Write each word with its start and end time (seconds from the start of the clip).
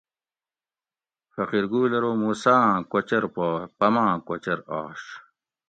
فقیر 1.33 1.65
گل 1.71 1.91
ارو 1.97 2.11
موسیٰ 2.23 2.59
آں 2.69 2.79
کوچر 2.91 3.23
پا 3.33 3.47
پماۤں 3.77 4.13
کوچر 4.27 4.59
آش 4.79 5.01